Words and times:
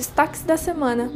Destaques 0.00 0.42
da 0.44 0.56
semana. 0.56 1.10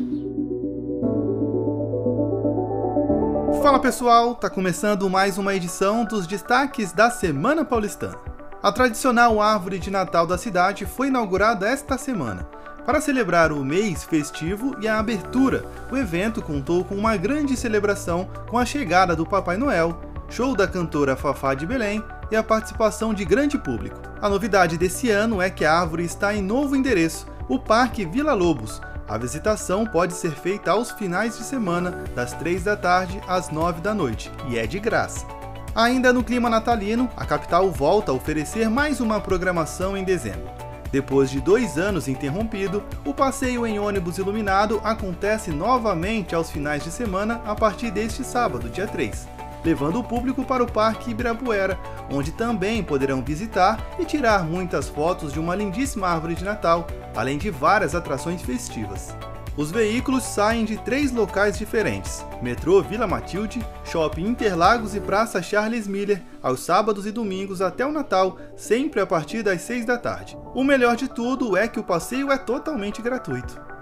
Fala 3.62 3.78
pessoal, 3.78 4.34
tá 4.34 4.50
começando 4.50 5.08
mais 5.08 5.38
uma 5.38 5.54
edição 5.54 6.04
dos 6.04 6.26
destaques 6.26 6.92
da 6.92 7.08
Semana 7.10 7.64
Paulistana. 7.64 8.18
A 8.62 8.70
tradicional 8.70 9.40
árvore 9.40 9.78
de 9.78 9.90
Natal 9.90 10.26
da 10.26 10.36
cidade 10.36 10.84
foi 10.84 11.06
inaugurada 11.06 11.66
esta 11.66 11.96
semana. 11.96 12.46
Para 12.84 13.00
celebrar 13.00 13.52
o 13.52 13.64
mês 13.64 14.04
festivo 14.04 14.76
e 14.78 14.86
a 14.86 14.98
abertura, 14.98 15.64
o 15.90 15.96
evento 15.96 16.42
contou 16.42 16.84
com 16.84 16.94
uma 16.94 17.16
grande 17.16 17.56
celebração 17.56 18.28
com 18.50 18.58
a 18.58 18.66
chegada 18.66 19.16
do 19.16 19.24
Papai 19.24 19.56
Noel, 19.56 19.98
show 20.28 20.54
da 20.54 20.68
cantora 20.68 21.16
Fafá 21.16 21.54
de 21.54 21.64
Belém 21.64 22.04
e 22.30 22.36
a 22.36 22.42
participação 22.42 23.14
de 23.14 23.24
grande 23.24 23.56
público. 23.56 23.98
A 24.20 24.28
novidade 24.28 24.76
desse 24.76 25.08
ano 25.10 25.40
é 25.40 25.48
que 25.48 25.64
a 25.64 25.72
árvore 25.72 26.04
está 26.04 26.34
em 26.34 26.42
novo 26.42 26.76
endereço, 26.76 27.32
o 27.48 27.58
Parque 27.58 28.04
Vila 28.04 28.32
Lobos, 28.32 28.80
a 29.06 29.18
visitação 29.18 29.84
pode 29.84 30.14
ser 30.14 30.32
feita 30.32 30.70
aos 30.70 30.90
finais 30.92 31.36
de 31.36 31.44
semana, 31.44 32.04
das 32.14 32.32
3 32.32 32.64
da 32.64 32.76
tarde 32.76 33.20
às 33.28 33.50
9 33.50 33.82
da 33.82 33.94
noite, 33.94 34.30
e 34.48 34.58
é 34.58 34.66
de 34.66 34.78
graça. 34.78 35.26
Ainda 35.74 36.12
no 36.12 36.24
clima 36.24 36.48
natalino, 36.48 37.08
a 37.16 37.26
capital 37.26 37.70
volta 37.70 38.12
a 38.12 38.14
oferecer 38.14 38.70
mais 38.70 39.00
uma 39.00 39.20
programação 39.20 39.96
em 39.96 40.04
dezembro. 40.04 40.48
Depois 40.90 41.28
de 41.28 41.40
dois 41.40 41.76
anos 41.76 42.08
interrompido, 42.08 42.82
o 43.04 43.12
passeio 43.12 43.66
em 43.66 43.78
ônibus 43.78 44.16
iluminado 44.16 44.80
acontece 44.84 45.50
novamente 45.50 46.34
aos 46.34 46.50
finais 46.50 46.84
de 46.84 46.90
semana 46.90 47.42
a 47.44 47.54
partir 47.54 47.90
deste 47.90 48.24
sábado, 48.24 48.70
dia 48.70 48.86
3 48.86 49.33
levando 49.64 49.98
o 49.98 50.04
público 50.04 50.44
para 50.44 50.62
o 50.62 50.70
Parque 50.70 51.10
Ibirapuera, 51.10 51.78
onde 52.10 52.32
também 52.32 52.82
poderão 52.82 53.22
visitar 53.22 53.78
e 53.98 54.04
tirar 54.04 54.44
muitas 54.44 54.88
fotos 54.88 55.32
de 55.32 55.40
uma 55.40 55.54
lindíssima 55.54 56.08
árvore 56.08 56.34
de 56.34 56.44
Natal, 56.44 56.86
além 57.16 57.38
de 57.38 57.50
várias 57.50 57.94
atrações 57.94 58.42
festivas. 58.42 59.14
Os 59.56 59.70
veículos 59.70 60.24
saem 60.24 60.64
de 60.64 60.76
três 60.76 61.12
locais 61.12 61.56
diferentes: 61.56 62.24
metrô 62.42 62.82
Vila 62.82 63.06
Matilde, 63.06 63.64
Shopping 63.84 64.26
Interlagos 64.26 64.96
e 64.96 65.00
Praça 65.00 65.40
Charles 65.40 65.86
Miller, 65.86 66.20
aos 66.42 66.60
sábados 66.60 67.06
e 67.06 67.12
domingos 67.12 67.62
até 67.62 67.86
o 67.86 67.92
Natal, 67.92 68.36
sempre 68.56 69.00
a 69.00 69.06
partir 69.06 69.42
das 69.42 69.62
6 69.62 69.86
da 69.86 69.96
tarde. 69.96 70.36
O 70.54 70.64
melhor 70.64 70.96
de 70.96 71.08
tudo 71.08 71.56
é 71.56 71.68
que 71.68 71.78
o 71.78 71.84
passeio 71.84 72.32
é 72.32 72.38
totalmente 72.38 73.00
gratuito. 73.00 73.73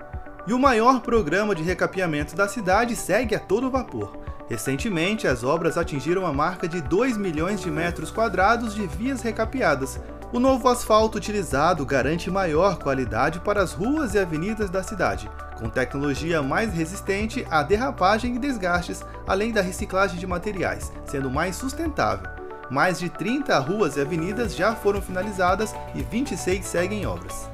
E 0.44 0.52
o 0.52 0.58
maior 0.58 1.00
programa 1.00 1.54
de 1.54 1.62
recapeamento 1.62 2.34
da 2.34 2.48
cidade 2.48 2.96
segue 2.96 3.34
a 3.34 3.38
todo 3.38 3.70
vapor. 3.70 4.18
Recentemente, 4.48 5.26
as 5.28 5.44
obras 5.44 5.78
atingiram 5.78 6.26
a 6.26 6.32
marca 6.32 6.66
de 6.66 6.80
2 6.80 7.16
milhões 7.16 7.60
de 7.60 7.70
metros 7.70 8.10
quadrados 8.10 8.74
de 8.74 8.86
vias 8.86 9.22
recapeadas. 9.22 10.00
O 10.32 10.40
novo 10.40 10.68
asfalto 10.68 11.16
utilizado 11.16 11.86
garante 11.86 12.30
maior 12.30 12.78
qualidade 12.78 13.38
para 13.38 13.62
as 13.62 13.72
ruas 13.72 14.14
e 14.14 14.18
avenidas 14.18 14.68
da 14.68 14.82
cidade, 14.82 15.30
com 15.58 15.68
tecnologia 15.68 16.42
mais 16.42 16.72
resistente 16.72 17.46
à 17.48 17.62
derrapagem 17.62 18.34
e 18.34 18.38
desgastes, 18.38 19.04
além 19.26 19.52
da 19.52 19.62
reciclagem 19.62 20.18
de 20.18 20.26
materiais, 20.26 20.92
sendo 21.04 21.30
mais 21.30 21.54
sustentável. 21.54 22.28
Mais 22.68 22.98
de 22.98 23.08
30 23.08 23.58
ruas 23.58 23.96
e 23.96 24.00
avenidas 24.00 24.56
já 24.56 24.74
foram 24.74 25.00
finalizadas 25.00 25.74
e 25.94 26.02
26 26.02 26.64
seguem 26.64 27.06
obras. 27.06 27.48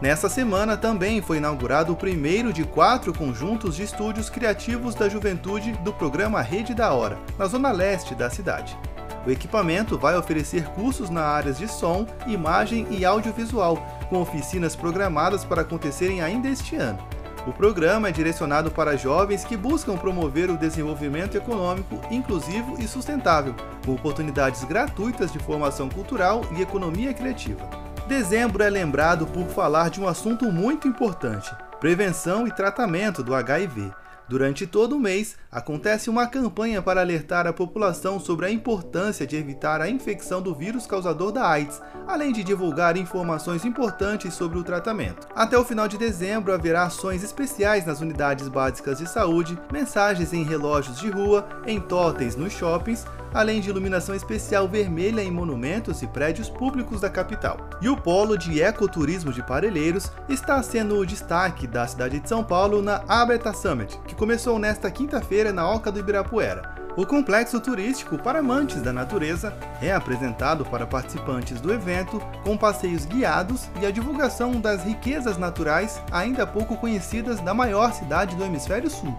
Nessa 0.00 0.30
semana 0.30 0.78
também 0.78 1.20
foi 1.20 1.36
inaugurado 1.36 1.92
o 1.92 1.96
primeiro 1.96 2.54
de 2.54 2.64
quatro 2.64 3.12
conjuntos 3.12 3.76
de 3.76 3.82
estúdios 3.82 4.30
criativos 4.30 4.94
da 4.94 5.10
juventude 5.10 5.72
do 5.84 5.92
programa 5.92 6.40
Rede 6.40 6.72
da 6.72 6.90
Hora, 6.94 7.18
na 7.38 7.46
zona 7.46 7.70
leste 7.70 8.14
da 8.14 8.30
cidade. 8.30 8.78
O 9.26 9.30
equipamento 9.30 9.98
vai 9.98 10.16
oferecer 10.16 10.64
cursos 10.68 11.10
na 11.10 11.20
áreas 11.20 11.58
de 11.58 11.68
som, 11.68 12.06
imagem 12.26 12.86
e 12.90 13.04
audiovisual, 13.04 13.76
com 14.08 14.22
oficinas 14.22 14.74
programadas 14.74 15.44
para 15.44 15.60
acontecerem 15.60 16.22
ainda 16.22 16.48
este 16.48 16.76
ano. 16.76 16.98
O 17.46 17.52
programa 17.52 18.08
é 18.08 18.12
direcionado 18.12 18.70
para 18.70 18.96
jovens 18.96 19.44
que 19.44 19.56
buscam 19.56 19.98
promover 19.98 20.50
o 20.50 20.56
desenvolvimento 20.56 21.36
econômico 21.36 22.00
inclusivo 22.10 22.80
e 22.80 22.88
sustentável, 22.88 23.54
com 23.84 23.92
oportunidades 23.92 24.64
gratuitas 24.64 25.30
de 25.30 25.38
formação 25.38 25.90
cultural 25.90 26.40
e 26.56 26.62
economia 26.62 27.12
criativa. 27.12 27.79
Dezembro 28.10 28.60
é 28.60 28.68
lembrado 28.68 29.24
por 29.24 29.46
falar 29.46 29.88
de 29.88 30.00
um 30.00 30.08
assunto 30.08 30.50
muito 30.50 30.88
importante: 30.88 31.48
prevenção 31.78 32.44
e 32.44 32.50
tratamento 32.50 33.22
do 33.22 33.36
HIV. 33.36 33.92
Durante 34.28 34.66
todo 34.66 34.96
o 34.96 34.98
mês, 34.98 35.36
acontece 35.50 36.10
uma 36.10 36.26
campanha 36.26 36.82
para 36.82 37.00
alertar 37.00 37.46
a 37.46 37.52
população 37.52 38.18
sobre 38.18 38.46
a 38.46 38.50
importância 38.50 39.24
de 39.24 39.36
evitar 39.36 39.80
a 39.80 39.88
infecção 39.88 40.42
do 40.42 40.52
vírus 40.52 40.88
causador 40.88 41.30
da 41.30 41.48
AIDS, 41.48 41.80
além 42.06 42.32
de 42.32 42.42
divulgar 42.42 42.96
informações 42.96 43.64
importantes 43.64 44.34
sobre 44.34 44.58
o 44.58 44.64
tratamento. 44.64 45.28
Até 45.32 45.56
o 45.56 45.64
final 45.64 45.86
de 45.86 45.96
dezembro 45.96 46.52
haverá 46.52 46.84
ações 46.84 47.22
especiais 47.22 47.86
nas 47.86 48.00
unidades 48.00 48.48
básicas 48.48 48.98
de 48.98 49.08
saúde, 49.08 49.56
mensagens 49.72 50.32
em 50.32 50.42
relógios 50.42 50.98
de 50.98 51.08
rua, 51.10 51.48
em 51.64 51.80
totens 51.80 52.34
nos 52.34 52.52
shoppings, 52.52 53.04
além 53.32 53.60
de 53.60 53.68
iluminação 53.68 54.14
especial 54.14 54.68
vermelha 54.68 55.22
em 55.22 55.30
monumentos 55.30 56.02
e 56.02 56.06
prédios 56.06 56.48
públicos 56.48 57.00
da 57.00 57.10
capital. 57.10 57.70
E 57.80 57.88
o 57.88 57.96
polo 57.96 58.36
de 58.36 58.60
ecoturismo 58.60 59.32
de 59.32 59.42
Parelheiros 59.42 60.10
está 60.28 60.62
sendo 60.62 60.98
o 60.98 61.06
destaque 61.06 61.66
da 61.66 61.86
cidade 61.86 62.20
de 62.20 62.28
São 62.28 62.42
Paulo 62.44 62.82
na 62.82 63.02
Abeta 63.08 63.52
Summit, 63.52 63.98
que 64.06 64.14
começou 64.14 64.58
nesta 64.58 64.90
quinta-feira 64.90 65.52
na 65.52 65.68
Oca 65.70 65.90
do 65.90 65.98
Ibirapuera. 65.98 66.80
O 66.96 67.06
complexo 67.06 67.60
turístico 67.60 68.18
para 68.18 68.40
amantes 68.40 68.82
da 68.82 68.92
natureza 68.92 69.54
é 69.80 69.92
apresentado 69.92 70.64
para 70.64 70.86
participantes 70.86 71.60
do 71.60 71.72
evento 71.72 72.20
com 72.44 72.56
passeios 72.56 73.04
guiados 73.04 73.68
e 73.80 73.86
a 73.86 73.90
divulgação 73.92 74.60
das 74.60 74.84
riquezas 74.84 75.38
naturais 75.38 76.00
ainda 76.10 76.46
pouco 76.46 76.76
conhecidas 76.76 77.40
da 77.40 77.54
maior 77.54 77.92
cidade 77.92 78.34
do 78.34 78.44
hemisfério 78.44 78.90
sul. 78.90 79.16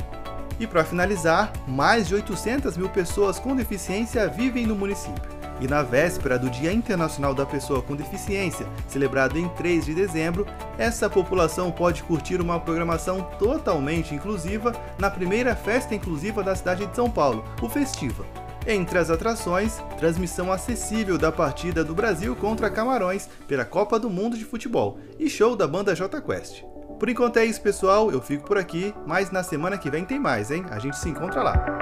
E 0.59 0.67
para 0.67 0.83
finalizar, 0.83 1.51
mais 1.67 2.07
de 2.07 2.15
800 2.15 2.77
mil 2.77 2.89
pessoas 2.89 3.39
com 3.39 3.55
deficiência 3.55 4.27
vivem 4.27 4.65
no 4.65 4.75
município. 4.75 5.41
E 5.61 5.67
na 5.67 5.83
véspera 5.83 6.39
do 6.39 6.49
Dia 6.49 6.73
Internacional 6.73 7.35
da 7.35 7.45
Pessoa 7.45 7.83
com 7.83 7.95
Deficiência, 7.95 8.65
celebrado 8.87 9.37
em 9.37 9.47
3 9.49 9.85
de 9.85 9.93
dezembro, 9.93 10.47
essa 10.75 11.07
população 11.07 11.71
pode 11.71 12.01
curtir 12.01 12.41
uma 12.41 12.59
programação 12.59 13.21
totalmente 13.37 14.15
inclusiva 14.15 14.73
na 14.97 15.11
primeira 15.11 15.55
festa 15.55 15.93
inclusiva 15.93 16.41
da 16.41 16.55
cidade 16.55 16.87
de 16.87 16.95
São 16.95 17.11
Paulo, 17.11 17.45
o 17.61 17.69
Festiva. 17.69 18.25
Entre 18.65 18.97
as 18.97 19.11
atrações, 19.11 19.77
transmissão 19.99 20.51
acessível 20.51 21.17
da 21.17 21.31
partida 21.31 21.83
do 21.83 21.93
Brasil 21.93 22.35
contra 22.35 22.69
Camarões 22.69 23.29
pela 23.47 23.65
Copa 23.65 23.99
do 23.99 24.09
Mundo 24.09 24.37
de 24.37 24.45
Futebol 24.45 24.99
e 25.19 25.29
show 25.29 25.55
da 25.55 25.67
banda 25.67 25.95
J 25.95 26.21
Quest. 26.21 26.70
Por 27.01 27.09
enquanto 27.09 27.37
é 27.37 27.45
isso, 27.45 27.59
pessoal. 27.59 28.11
Eu 28.11 28.21
fico 28.21 28.45
por 28.45 28.59
aqui, 28.59 28.93
mas 29.07 29.31
na 29.31 29.41
semana 29.41 29.75
que 29.75 29.89
vem 29.89 30.05
tem 30.05 30.19
mais, 30.19 30.51
hein? 30.51 30.63
A 30.69 30.77
gente 30.77 30.99
se 30.99 31.09
encontra 31.09 31.41
lá. 31.41 31.80